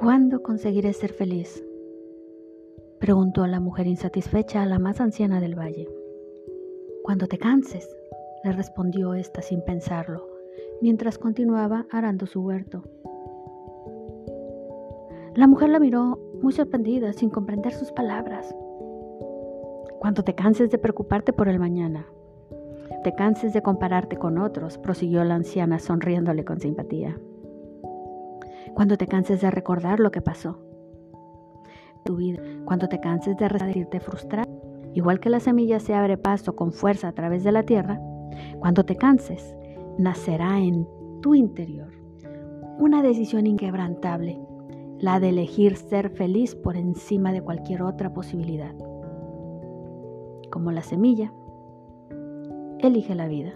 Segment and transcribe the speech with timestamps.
[0.00, 1.62] ¿Cuándo conseguiré ser feliz?
[3.00, 5.90] preguntó la mujer insatisfecha a la más anciana del valle.
[7.02, 7.86] Cuando te canses,
[8.42, 10.26] le respondió ésta sin pensarlo,
[10.80, 12.82] mientras continuaba arando su huerto.
[15.34, 18.54] La mujer la miró muy sorprendida, sin comprender sus palabras.
[19.98, 22.06] Cuando te canses de preocuparte por el mañana,
[23.04, 27.18] te canses de compararte con otros, prosiguió la anciana sonriéndole con simpatía.
[28.74, 30.58] Cuando te canses de recordar lo que pasó,
[32.04, 34.50] tu vida, cuando te canses de sentirte frustrado,
[34.94, 38.00] igual que la semilla se abre paso con fuerza a través de la tierra,
[38.58, 39.54] cuando te canses,
[39.98, 40.88] nacerá en
[41.20, 41.92] tu interior
[42.78, 44.40] una decisión inquebrantable
[44.98, 48.74] la de elegir ser feliz por encima de cualquier otra posibilidad.
[50.50, 51.32] Como la semilla,
[52.80, 53.52] elige la vida.